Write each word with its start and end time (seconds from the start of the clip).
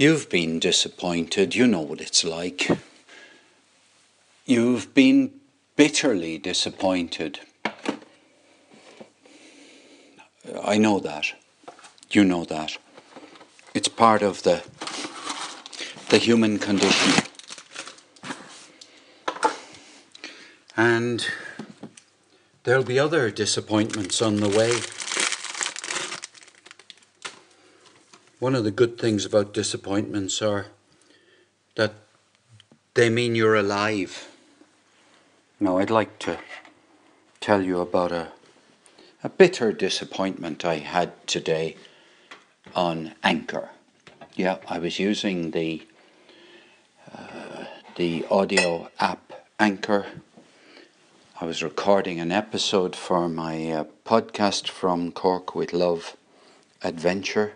You've 0.00 0.30
been 0.30 0.60
disappointed, 0.60 1.54
you 1.54 1.66
know 1.66 1.82
what 1.82 2.00
it's 2.00 2.24
like. 2.24 2.70
You've 4.46 4.94
been 4.94 5.30
bitterly 5.76 6.38
disappointed. 6.38 7.40
I 10.64 10.78
know 10.78 11.00
that. 11.00 11.34
You 12.12 12.24
know 12.24 12.46
that. 12.46 12.78
It's 13.74 13.88
part 13.88 14.22
of 14.22 14.42
the 14.42 14.64
the 16.08 16.16
human 16.16 16.58
condition. 16.58 17.22
And 20.78 21.26
there'll 22.64 22.84
be 22.84 22.98
other 22.98 23.30
disappointments 23.30 24.22
on 24.22 24.36
the 24.36 24.48
way. 24.48 24.80
One 28.40 28.54
of 28.54 28.64
the 28.64 28.70
good 28.70 28.96
things 28.96 29.26
about 29.26 29.52
disappointments 29.52 30.40
are 30.40 30.68
that 31.74 31.92
they 32.94 33.10
mean 33.10 33.34
you're 33.34 33.54
alive. 33.54 34.30
Now, 35.60 35.76
I'd 35.76 35.90
like 35.90 36.18
to 36.20 36.38
tell 37.42 37.62
you 37.62 37.80
about 37.80 38.12
a, 38.12 38.28
a 39.22 39.28
bitter 39.28 39.72
disappointment 39.72 40.64
I 40.64 40.78
had 40.78 41.26
today 41.26 41.76
on 42.74 43.12
Anchor. 43.22 43.68
Yeah, 44.36 44.56
I 44.66 44.78
was 44.78 44.98
using 44.98 45.50
the 45.50 45.86
uh, 47.14 47.64
the 47.96 48.24
audio 48.30 48.88
app 48.98 49.34
Anchor. 49.58 50.06
I 51.38 51.44
was 51.44 51.62
recording 51.62 52.18
an 52.18 52.32
episode 52.32 52.96
for 52.96 53.28
my 53.28 53.70
uh, 53.70 53.84
podcast 54.06 54.68
from 54.68 55.12
Cork 55.12 55.54
with 55.54 55.74
Love 55.74 56.16
Adventure 56.82 57.52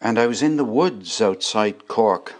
and 0.00 0.18
I 0.18 0.26
was 0.26 0.42
in 0.42 0.56
the 0.56 0.64
woods 0.64 1.20
outside 1.20 1.88
Cork, 1.88 2.34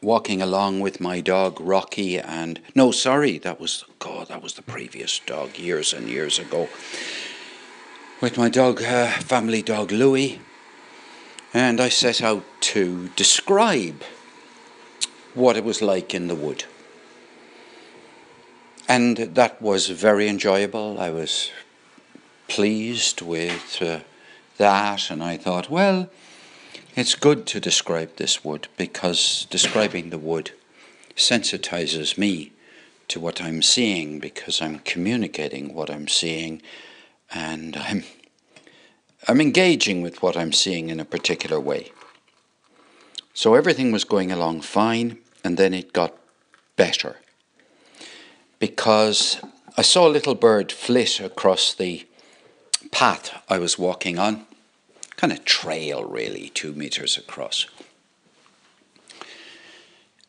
walking 0.00 0.40
along 0.40 0.80
with 0.80 1.00
my 1.00 1.20
dog 1.20 1.60
Rocky, 1.60 2.18
and 2.18 2.60
no, 2.74 2.90
sorry, 2.90 3.38
that 3.38 3.60
was 3.60 3.84
God, 3.98 4.28
that 4.28 4.42
was 4.42 4.54
the 4.54 4.62
previous 4.62 5.18
dog 5.18 5.58
years 5.58 5.92
and 5.92 6.08
years 6.08 6.38
ago. 6.38 6.68
With 8.20 8.36
my 8.36 8.48
dog, 8.48 8.82
uh, 8.82 9.08
family 9.20 9.62
dog 9.62 9.92
Louis, 9.92 10.40
and 11.54 11.80
I 11.80 11.88
set 11.88 12.22
out 12.22 12.44
to 12.60 13.08
describe 13.16 14.02
what 15.34 15.56
it 15.56 15.64
was 15.64 15.80
like 15.80 16.14
in 16.14 16.28
the 16.28 16.34
wood. 16.34 16.64
And 18.88 19.16
that 19.16 19.60
was 19.60 19.88
very 19.88 20.28
enjoyable. 20.28 20.98
I 20.98 21.10
was 21.10 21.50
pleased 22.48 23.20
with 23.20 23.82
uh, 23.82 24.00
that, 24.56 25.10
and 25.10 25.22
I 25.22 25.36
thought, 25.36 25.70
well, 25.70 26.08
it's 26.98 27.14
good 27.14 27.46
to 27.46 27.60
describe 27.60 28.16
this 28.16 28.44
wood 28.44 28.66
because 28.76 29.46
describing 29.50 30.10
the 30.10 30.18
wood 30.18 30.50
sensitizes 31.14 32.18
me 32.18 32.50
to 33.06 33.20
what 33.20 33.40
I'm 33.40 33.62
seeing 33.62 34.18
because 34.18 34.60
I'm 34.60 34.80
communicating 34.80 35.74
what 35.74 35.90
I'm 35.90 36.08
seeing 36.08 36.60
and 37.32 37.76
I'm 37.76 38.02
I'm 39.28 39.40
engaging 39.40 40.02
with 40.02 40.22
what 40.22 40.36
I'm 40.36 40.52
seeing 40.52 40.88
in 40.88 40.98
a 40.98 41.04
particular 41.04 41.60
way. 41.60 41.92
So 43.32 43.54
everything 43.54 43.92
was 43.92 44.02
going 44.02 44.32
along 44.32 44.62
fine 44.62 45.18
and 45.44 45.56
then 45.56 45.74
it 45.74 45.92
got 45.92 46.16
better. 46.74 47.16
Because 48.58 49.40
I 49.76 49.82
saw 49.82 50.08
a 50.08 50.16
little 50.16 50.34
bird 50.34 50.72
flit 50.72 51.20
across 51.20 51.74
the 51.74 52.08
path 52.90 53.40
I 53.48 53.58
was 53.58 53.78
walking 53.78 54.18
on 54.18 54.47
kind 55.18 55.32
of 55.32 55.44
trail, 55.44 56.04
really, 56.04 56.48
two 56.54 56.72
meters 56.72 57.18
across. 57.18 57.66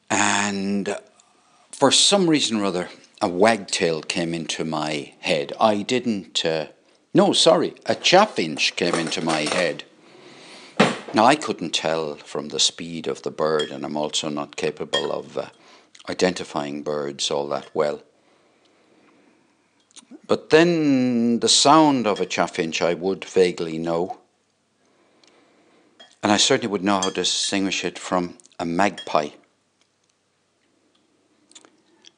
And 0.10 0.98
for 1.72 1.92
some 1.92 2.28
reason 2.28 2.58
or 2.58 2.66
other, 2.66 2.90
a 3.22 3.30
wagtail 3.30 4.02
came 4.02 4.34
into 4.34 4.66
my 4.66 5.14
head. 5.20 5.54
I 5.62 5.84
didn't, 5.84 6.44
uh, 6.44 6.68
no, 7.14 7.34
sorry, 7.34 7.76
a 7.86 7.94
chaffinch 7.94 8.76
came 8.76 8.96
into 8.96 9.24
my 9.24 9.42
head. 9.42 9.84
Now, 11.14 11.26
I 11.26 11.36
couldn't 11.36 11.72
tell 11.72 12.16
from 12.16 12.48
the 12.48 12.60
speed 12.60 13.06
of 13.06 13.22
the 13.22 13.32
bird, 13.32 13.70
and 13.70 13.86
I'm 13.86 13.98
also 13.98 14.28
not 14.30 14.56
capable 14.56 15.12
of 15.12 15.38
uh, 15.38 15.50
identifying 16.10 16.82
birds 16.82 17.30
all 17.30 17.48
that 17.50 17.70
well. 17.76 18.02
But 20.28 20.50
then 20.50 21.40
the 21.42 21.50
sound 21.50 22.08
of 22.08 22.20
a 22.20 22.26
chaffinch 22.26 22.82
I 22.82 22.96
would 22.96 23.24
vaguely 23.26 23.78
know. 23.78 24.19
And 26.22 26.32
I 26.32 26.38
certainly 26.38 26.72
would 26.72 26.84
know 26.84 26.96
how 26.96 27.10
to 27.10 27.12
distinguish 27.12 27.86
it 27.86 27.98
from 27.98 28.38
a 28.60 28.66
magpie. 28.66 29.30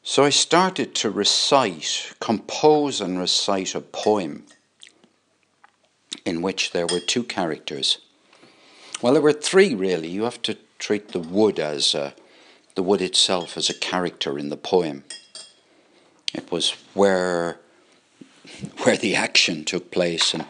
So 0.04 0.24
I 0.24 0.32
started 0.32 0.96
to 0.96 1.12
recite, 1.12 2.14
compose 2.20 3.00
and 3.00 3.20
recite 3.20 3.76
a 3.76 3.82
poem 3.82 4.46
in 6.26 6.42
which 6.42 6.72
there 6.72 6.88
were 6.88 7.00
two 7.00 7.24
characters. 7.24 8.00
Well, 9.02 9.14
there 9.14 9.22
were 9.22 9.34
three 9.34 9.76
really. 9.76 10.08
You 10.08 10.24
have 10.24 10.42
to 10.44 10.58
treat 10.80 11.10
the 11.10 11.20
wood 11.20 11.60
as 11.60 11.94
a, 11.94 12.16
the 12.76 12.84
wood 12.84 13.02
itself 13.02 13.58
as 13.58 13.70
a 13.70 13.78
character 13.78 14.40
in 14.40 14.50
the 14.50 14.58
poem. 14.58 15.04
It 16.34 16.52
was 16.52 16.72
where 16.94 17.60
where 18.84 18.98
the 18.98 19.16
action 19.16 19.64
took 19.64 19.92
place 19.92 20.34
and 20.34 20.46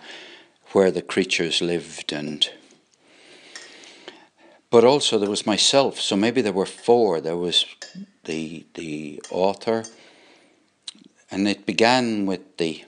where 0.71 0.91
the 0.91 1.01
creatures 1.01 1.61
lived 1.61 2.11
and 2.11 2.49
but 4.71 4.85
also 4.85 5.19
there 5.19 5.29
was 5.29 5.45
myself. 5.45 5.99
So 5.99 6.15
maybe 6.15 6.41
there 6.41 6.53
were 6.53 6.65
four. 6.65 7.21
There 7.21 7.37
was 7.37 7.65
the 8.23 8.65
the 8.73 9.21
author, 9.29 9.83
and 11.29 11.47
it 11.47 11.67
began 11.67 12.25
with 12.25 12.57
the 12.57 12.85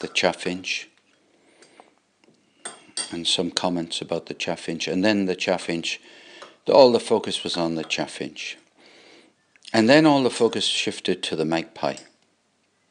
the 0.00 0.08
chaffinch 0.08 0.88
and 3.10 3.26
some 3.26 3.50
comments 3.50 4.00
about 4.00 4.26
the 4.26 4.34
chaffinch, 4.34 4.86
and 4.86 5.04
then 5.04 5.24
the 5.26 5.34
chaffinch. 5.34 5.98
All 6.68 6.90
the 6.90 7.00
focus 7.00 7.44
was 7.44 7.56
on 7.56 7.76
the 7.76 7.84
chaffinch, 7.84 8.56
and 9.72 9.88
then 9.88 10.04
all 10.04 10.22
the 10.22 10.30
focus 10.30 10.64
shifted 10.64 11.22
to 11.22 11.36
the 11.36 11.44
magpie. 11.44 11.96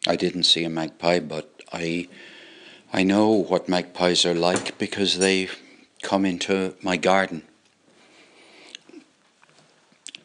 I 0.08 0.16
didn't 0.16 0.44
see 0.44 0.64
a 0.64 0.70
magpie, 0.70 1.20
but 1.20 1.62
I 1.72 2.08
I 2.92 3.04
know 3.04 3.30
what 3.30 3.70
magpies 3.70 4.26
are 4.26 4.34
like 4.34 4.78
because 4.78 5.20
they 5.20 5.50
come 6.02 6.26
into 6.26 6.76
my 6.82 6.96
garden 6.96 7.44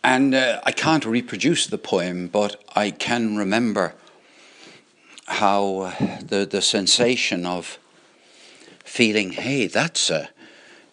and 0.02 0.34
uh, 0.34 0.60
I 0.64 0.72
can't 0.72 1.04
reproduce 1.04 1.66
the 1.66 1.78
poem, 1.78 2.28
but 2.28 2.62
I 2.74 2.90
can 2.90 3.36
remember 3.36 3.94
how 5.26 5.80
uh, 5.80 6.18
the 6.20 6.46
the 6.46 6.62
sensation 6.62 7.46
of 7.46 7.78
feeling, 8.84 9.32
hey, 9.32 9.66
that's 9.66 10.10
a 10.10 10.30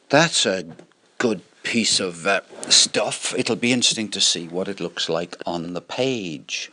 that's 0.10 0.46
a 0.46 0.66
good 1.18 1.42
piece 1.64 2.00
of 2.00 2.28
uh, 2.28 2.42
stuff. 2.70 3.34
It'll 3.38 3.56
be 3.56 3.74
interesting 3.74 4.10
to 4.10 4.22
see 4.22 4.48
what 4.48 4.68
it 4.68 4.80
looks 4.80 5.10
like 5.10 5.36
on 5.46 5.74
the 5.74 5.82
page. 5.82 6.72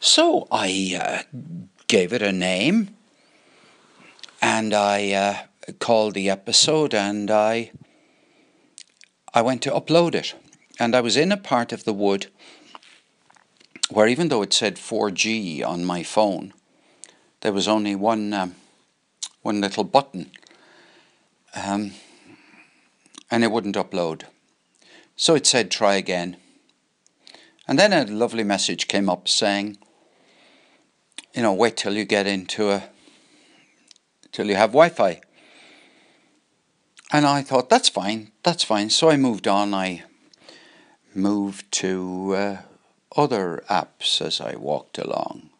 So 0.00 0.48
I 0.50 0.98
uh, 1.00 1.38
gave 1.86 2.12
it 2.12 2.22
a 2.22 2.32
name, 2.32 2.96
and 4.40 4.72
I 4.72 5.12
uh, 5.12 5.72
called 5.78 6.14
the 6.14 6.30
episode, 6.30 6.94
and 6.94 7.30
I 7.30 7.72
I 9.34 9.42
went 9.42 9.62
to 9.62 9.70
upload 9.70 10.14
it. 10.14 10.34
And 10.80 10.96
I 10.96 11.02
was 11.02 11.18
in 11.18 11.30
a 11.30 11.36
part 11.36 11.72
of 11.72 11.84
the 11.84 11.92
wood 11.92 12.28
where, 13.90 14.08
even 14.08 14.28
though 14.28 14.40
it 14.40 14.54
said 14.54 14.76
4G 14.76 15.62
on 15.62 15.84
my 15.84 16.02
phone, 16.02 16.54
there 17.42 17.52
was 17.52 17.68
only 17.68 17.94
one, 17.94 18.32
um, 18.32 18.54
one 19.42 19.60
little 19.60 19.84
button. 19.84 20.30
Um, 21.54 21.92
and 23.30 23.44
it 23.44 23.52
wouldn't 23.52 23.76
upload. 23.76 24.22
So 25.16 25.34
it 25.34 25.46
said, 25.46 25.70
try 25.70 25.96
again. 25.96 26.38
And 27.68 27.78
then 27.78 27.92
a 27.92 28.10
lovely 28.10 28.42
message 28.42 28.88
came 28.88 29.10
up 29.10 29.28
saying, 29.28 29.76
you 31.34 31.42
know, 31.42 31.52
wait 31.52 31.76
till 31.76 31.92
you 31.92 32.06
get 32.06 32.26
into 32.26 32.70
a, 32.70 32.84
till 34.32 34.46
you 34.46 34.56
have 34.56 34.70
Wi 34.70 34.88
Fi. 34.88 35.20
And 37.12 37.26
I 37.26 37.42
thought, 37.42 37.68
that's 37.68 37.90
fine, 37.90 38.32
that's 38.42 38.64
fine. 38.64 38.88
So 38.88 39.10
I 39.10 39.18
moved 39.18 39.46
on. 39.46 39.74
I 39.74 40.04
moved 41.14 41.70
to 41.72 42.34
uh, 42.34 42.56
other 43.16 43.64
apps 43.68 44.20
as 44.20 44.40
I 44.40 44.56
walked 44.56 44.98
along. 44.98 45.50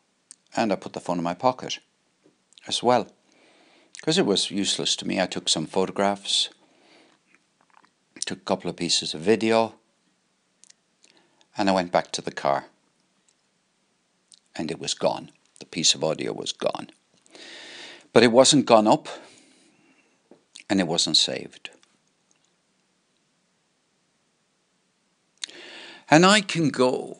And 0.56 0.72
I 0.72 0.76
put 0.76 0.92
the 0.92 1.00
phone 1.00 1.18
in 1.18 1.24
my 1.24 1.34
pocket 1.34 1.78
as 2.66 2.82
well. 2.82 3.06
Because 3.96 4.18
it 4.18 4.26
was 4.26 4.50
useless 4.50 4.96
to 4.96 5.06
me. 5.06 5.20
I 5.20 5.26
took 5.26 5.48
some 5.48 5.66
photographs, 5.66 6.48
took 8.24 8.38
a 8.38 8.44
couple 8.44 8.70
of 8.70 8.76
pieces 8.76 9.14
of 9.14 9.20
video, 9.20 9.74
and 11.56 11.68
I 11.68 11.72
went 11.72 11.92
back 11.92 12.10
to 12.12 12.22
the 12.22 12.32
car. 12.32 12.66
And 14.56 14.70
it 14.70 14.80
was 14.80 14.94
gone. 14.94 15.30
The 15.58 15.66
piece 15.66 15.94
of 15.94 16.02
audio 16.02 16.32
was 16.32 16.52
gone. 16.52 16.90
But 18.12 18.22
it 18.22 18.32
wasn't 18.32 18.66
gone 18.66 18.86
up, 18.86 19.08
and 20.68 20.80
it 20.80 20.88
wasn't 20.88 21.16
saved. 21.16 21.70
And 26.10 26.26
I 26.26 26.40
can 26.40 26.70
go, 26.70 27.18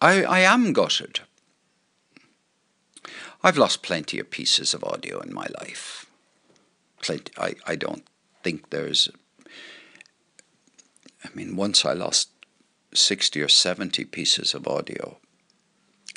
I, 0.00 0.24
I 0.24 0.40
am 0.40 0.72
gutted. 0.72 1.20
I've 3.42 3.58
lost 3.58 3.82
plenty 3.82 4.18
of 4.18 4.30
pieces 4.30 4.74
of 4.74 4.82
audio 4.82 5.20
in 5.20 5.32
my 5.32 5.46
life. 5.60 6.06
Plenty. 7.02 7.32
I, 7.38 7.54
I 7.66 7.76
don't 7.76 8.04
think 8.42 8.70
there's. 8.70 9.08
I 11.24 11.28
mean, 11.34 11.56
once 11.56 11.84
I 11.84 11.92
lost 11.92 12.30
60 12.94 13.42
or 13.42 13.48
70 13.48 14.04
pieces 14.06 14.54
of 14.54 14.66
audio, 14.66 15.18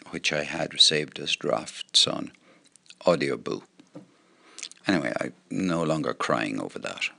which 0.10 0.32
I 0.34 0.44
had 0.44 0.80
saved 0.80 1.20
as 1.20 1.36
drafts 1.36 2.08
on 2.08 2.32
Audioboo. 3.06 3.64
Anyway, 4.88 5.14
I'm 5.20 5.34
no 5.50 5.84
longer 5.84 6.14
crying 6.14 6.60
over 6.60 6.80
that. 6.80 7.10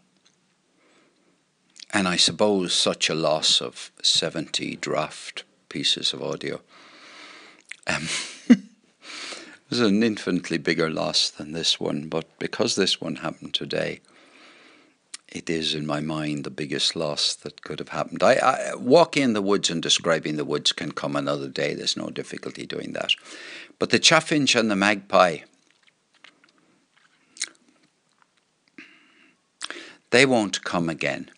And 1.93 2.09
I 2.09 2.17
suppose 2.17 2.73
such 2.73 3.11
a 3.11 3.15
loss 3.15 3.61
of 3.61 3.91
70 4.03 4.77
draft 4.77 5.45
pieces 5.69 6.13
of 6.13 6.23
audio 6.23 6.61
um, 7.87 8.09
was 9.71 9.81
an 9.81 10.03
infinitely 10.03 10.59
bigger 10.59 10.91
loss 10.91 11.31
than 11.31 11.53
this 11.53 11.81
one, 11.81 12.09
but 12.09 12.27
because 12.39 12.77
this 12.77 13.01
one 13.01 13.17
happened 13.17 13.55
today, 13.55 14.01
it 15.29 15.49
is 15.49 15.75
in 15.75 15.87
my 15.87 16.01
mind 16.01 16.45
the 16.45 16.51
biggest 16.51 16.95
loss 16.95 17.35
that 17.37 17.63
could 17.63 17.79
have 17.79 17.89
happened. 17.89 18.23
I, 18.23 18.35
I, 18.35 18.75
walking 18.75 19.23
in 19.23 19.33
the 19.33 19.43
woods 19.43 19.71
and 19.71 19.83
describing 19.83 20.37
the 20.37 20.45
woods 20.45 20.73
can 20.73 20.93
come 20.93 21.17
another 21.17 21.49
day. 21.49 21.75
There's 21.75 21.97
no 21.97 22.11
difficulty 22.11 22.67
doing 22.67 22.93
that. 22.93 23.13
But 23.79 23.91
the 23.91 23.99
chaffinch 23.99 24.55
and 24.55 24.71
the 24.71 24.77
magpie, 24.77 25.39
they 30.11 30.27
won't 30.27 30.63
come 30.65 30.91
again. 30.91 31.31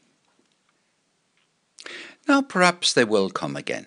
Now, 2.27 2.41
perhaps 2.43 2.93
they 2.93 3.05
will 3.05 3.31
come 3.31 3.57
again. 3.57 3.87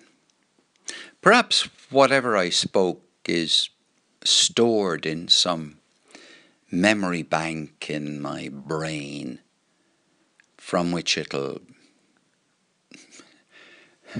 Perhaps 1.20 1.68
whatever 1.90 2.36
I 2.36 2.50
spoke 2.50 3.02
is 3.26 3.70
stored 4.24 5.04
in 5.06 5.28
some 5.28 5.78
memory 6.70 7.22
bank 7.22 7.90
in 7.90 8.20
my 8.20 8.48
brain 8.50 9.40
from 10.56 10.92
which 10.92 11.16
it'll 11.16 11.60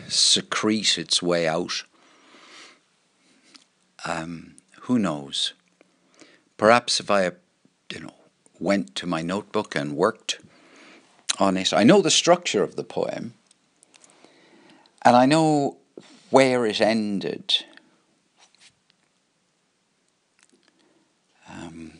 secrete 0.08 0.98
its 0.98 1.22
way 1.22 1.46
out. 1.46 1.84
Um, 4.04 4.56
who 4.82 4.98
knows? 4.98 5.52
Perhaps 6.56 7.00
if 7.00 7.10
I, 7.10 7.32
you 7.92 8.00
know, 8.00 8.14
went 8.58 8.94
to 8.96 9.06
my 9.06 9.22
notebook 9.22 9.76
and 9.76 9.96
worked 9.96 10.40
on 11.38 11.56
it, 11.56 11.72
I 11.72 11.84
know 11.84 12.02
the 12.02 12.10
structure 12.10 12.62
of 12.62 12.76
the 12.76 12.84
poem, 12.84 13.34
and 15.02 15.16
I 15.16 15.26
know 15.26 15.78
where 16.30 16.66
it 16.66 16.80
ended. 16.80 17.64
Um, 21.48 21.92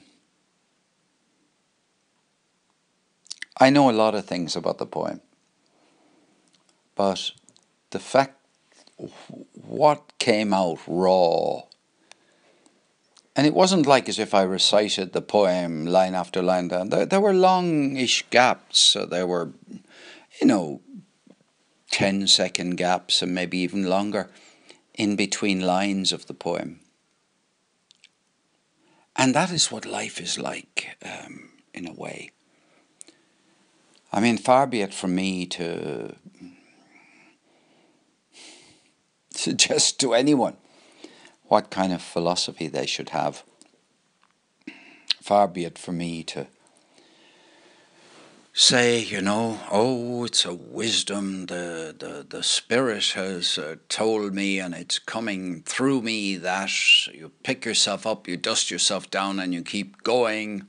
I 3.59 3.71
know 3.71 3.91
a 3.91 3.93
lot 3.93 4.15
of 4.15 4.27
things 4.27 4.57
about 4.57 4.79
the 4.79 4.87
poem, 4.87 5.21
but 6.95 7.33
the 7.91 7.99
fact 7.99 8.35
what 9.53 10.13
came 10.19 10.53
out 10.53 10.81
raw, 10.87 11.63
and 13.35 13.47
it 13.47 13.55
wasn't 13.55 13.87
like 13.87 14.09
as 14.09 14.19
if 14.19 14.35
I 14.35 14.43
recited 14.43 15.13
the 15.13 15.23
poem 15.23 15.87
line 15.87 16.15
after 16.15 16.43
line 16.43 16.69
down. 16.69 16.91
There, 16.91 17.07
there 17.07 17.21
were 17.21 17.33
longish 17.33 18.25
gaps, 18.31 18.81
so 18.81 19.07
there 19.07 19.27
were, 19.27 19.51
you 20.41 20.47
know, 20.47 20.81
10 21.99 22.29
second 22.29 22.77
gaps 22.77 23.23
and 23.23 23.35
maybe 23.35 23.59
even 23.59 23.83
longer 23.83 24.31
in 24.95 25.17
between 25.17 25.61
lines 25.61 26.13
of 26.13 26.29
the 26.29 26.33
poem. 26.33 26.79
And 29.17 29.35
that 29.35 29.51
is 29.51 29.73
what 29.73 29.85
life 29.85 30.21
is 30.21 30.39
like, 30.39 30.97
um, 31.05 31.49
in 31.75 31.89
a 31.89 31.93
way. 31.93 32.31
I 34.13 34.21
mean, 34.21 34.39
far 34.39 34.69
be 34.69 34.81
it 34.81 34.95
from 34.95 35.17
me 35.17 35.45
to 35.47 36.15
suggest 39.35 39.99
to 39.99 40.15
anyone 40.15 40.57
what 41.49 41.69
kind 41.69 41.93
of 41.93 42.01
philosophy 42.01 42.69
they 42.69 42.87
should 42.87 43.09
have. 43.09 43.43
Far 45.21 45.49
be 45.49 45.65
it 45.65 45.77
from 45.77 45.99
me 45.99 46.23
to 46.23 46.47
say, 48.59 48.99
you 48.99 49.21
know, 49.21 49.61
oh, 49.71 50.25
it's 50.25 50.45
a 50.45 50.53
wisdom 50.53 51.47
the 51.47 51.95
the, 51.97 52.27
the 52.29 52.43
Spirit 52.43 53.13
has 53.15 53.57
uh, 53.57 53.77
told 53.89 54.35
me, 54.35 54.59
and 54.59 54.75
it's 54.75 54.99
coming 54.99 55.63
through 55.63 56.03
me 56.03 56.37
that 56.37 57.07
you 57.07 57.31
pick 57.45 57.65
yourself 57.65 58.05
up, 58.05 58.27
you 58.27 58.37
dust 58.37 58.69
yourself 58.69 59.09
down, 59.11 59.39
and 59.39 59.55
you 59.55 59.63
keep 59.63 60.03
going 60.03 60.67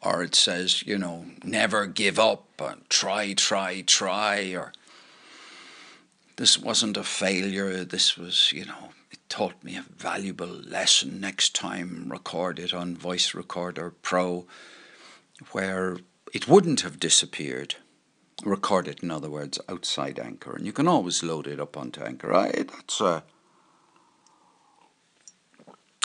or 0.00 0.22
it 0.22 0.36
says, 0.36 0.86
you 0.86 0.96
know, 0.96 1.26
never 1.42 1.86
give 1.86 2.20
up 2.20 2.44
and 2.60 2.88
try, 2.88 3.32
try, 3.32 3.80
try, 3.80 4.54
or 4.54 4.72
this 6.36 6.56
wasn't 6.56 6.96
a 6.96 7.02
failure, 7.02 7.82
this 7.84 8.16
was, 8.16 8.52
you 8.52 8.64
know, 8.64 8.90
it 9.10 9.18
taught 9.28 9.64
me 9.64 9.76
a 9.76 9.84
valuable 9.96 10.46
lesson. 10.46 11.18
Next 11.18 11.56
time, 11.56 12.06
record 12.08 12.60
it 12.60 12.72
on 12.72 12.96
Voice 12.96 13.34
Recorder 13.34 13.90
Pro, 14.02 14.46
where 15.50 15.96
it 16.32 16.48
wouldn't 16.48 16.82
have 16.82 17.00
disappeared. 17.00 17.76
Record 18.44 18.88
it, 18.88 19.02
in 19.02 19.10
other 19.10 19.30
words, 19.30 19.58
outside 19.68 20.18
Anchor, 20.18 20.54
and 20.56 20.66
you 20.66 20.72
can 20.72 20.88
always 20.88 21.22
load 21.22 21.46
it 21.46 21.58
up 21.58 21.76
onto 21.76 22.02
Anchor. 22.02 22.34
I, 22.34 22.50
that's 22.50 23.00
a 23.00 23.22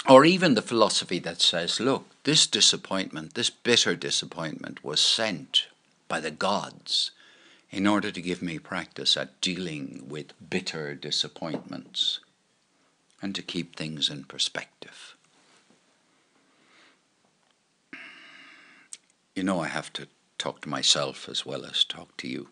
or 0.07 0.25
even 0.25 0.56
the 0.56 0.62
philosophy 0.62 1.19
that 1.19 1.41
says, 1.41 1.79
look, 1.79 2.06
this 2.23 2.47
disappointment, 2.47 3.35
this 3.35 3.50
bitter 3.50 3.95
disappointment, 3.95 4.83
was 4.83 5.00
sent 5.00 5.68
by 6.07 6.19
the 6.19 6.31
gods 6.31 7.12
in 7.69 7.88
order 7.88 8.12
to 8.12 8.21
give 8.21 8.41
me 8.41 8.57
practice 8.59 9.15
at 9.15 9.39
dealing 9.41 10.06
with 10.09 10.33
bitter 10.50 10.95
disappointments 10.95 12.19
and 13.21 13.35
to 13.35 13.41
keep 13.41 13.75
things 13.75 14.09
in 14.09 14.24
perspective. 14.24 15.15
You 19.36 19.44
know, 19.44 19.62
I 19.62 19.68
have 19.68 19.94
to 19.94 20.07
talk 20.38 20.62
to 20.62 20.69
myself 20.69 21.30
as 21.30 21.45
well 21.45 21.65
as 21.65 21.84
talk 21.84 22.17
to 22.17 22.27
you. 22.27 22.50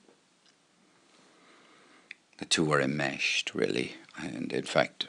The 2.37 2.45
two 2.45 2.71
are 2.71 2.79
enmeshed, 2.79 3.53
really, 3.53 3.95
and 4.17 4.53
in 4.53 4.63
fact, 4.63 5.07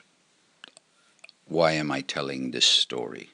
why 1.46 1.72
am 1.72 1.90
I 1.90 2.00
telling 2.00 2.50
this 2.50 2.64
story? 2.64 3.30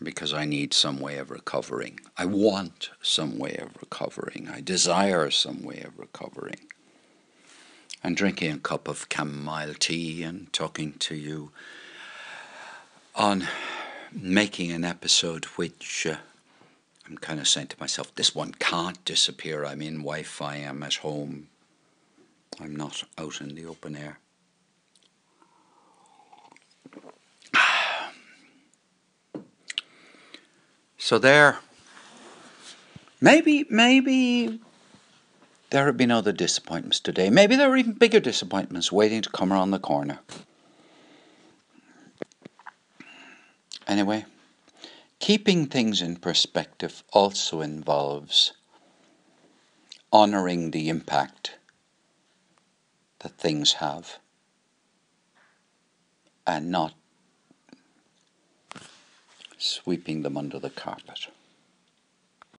Because 0.00 0.32
I 0.32 0.44
need 0.44 0.72
some 0.72 1.00
way 1.00 1.18
of 1.18 1.30
recovering. 1.30 1.98
I 2.16 2.24
want 2.24 2.90
some 3.02 3.36
way 3.36 3.56
of 3.56 3.76
recovering. 3.80 4.48
I 4.48 4.60
desire 4.60 5.28
some 5.30 5.64
way 5.64 5.80
of 5.80 5.98
recovering. 5.98 6.60
And 8.04 8.16
drinking 8.16 8.52
a 8.52 8.58
cup 8.58 8.86
of 8.86 9.06
chamomile 9.12 9.74
tea 9.74 10.22
and 10.22 10.52
talking 10.52 10.92
to 11.00 11.16
you 11.16 11.50
on 13.16 13.48
making 14.12 14.72
an 14.72 14.84
episode 14.84 15.44
which 15.56 16.06
uh, 16.06 16.16
I'm 17.08 17.18
kind 17.18 17.40
of 17.40 17.48
saying 17.48 17.68
to 17.68 17.80
myself, 17.80 18.14
this 18.14 18.34
one 18.34 18.52
can't 18.52 19.02
disappear. 19.04 19.64
I'm 19.64 19.80
in 19.82 19.98
Wi 19.98 20.22
Fi, 20.22 20.56
I'm 20.56 20.82
at 20.82 20.96
home, 20.96 21.48
I'm 22.60 22.76
not 22.76 23.04
out 23.16 23.40
in 23.40 23.54
the 23.54 23.66
open 23.66 23.96
air. 23.96 24.18
So 31.00 31.16
there, 31.18 31.60
maybe, 33.20 33.64
maybe 33.70 34.60
there 35.70 35.86
have 35.86 35.96
been 35.96 36.10
other 36.10 36.32
disappointments 36.32 37.00
today. 37.00 37.30
Maybe 37.30 37.56
there 37.56 37.70
are 37.70 37.76
even 37.76 37.92
bigger 37.92 38.20
disappointments 38.20 38.92
waiting 38.92 39.22
to 39.22 39.30
come 39.30 39.52
around 39.52 39.70
the 39.70 39.78
corner. 39.78 40.18
Anyway, 43.88 44.26
keeping 45.18 45.66
things 45.66 46.02
in 46.02 46.16
perspective 46.16 47.02
also 47.10 47.62
involves 47.62 48.52
honoring 50.12 50.70
the 50.70 50.90
impact 50.90 51.56
that 53.20 53.38
things 53.38 53.74
have 53.74 54.18
and 56.46 56.70
not 56.70 56.92
sweeping 59.56 60.22
them 60.22 60.36
under 60.36 60.58
the 60.58 60.70
carpet. 60.70 61.28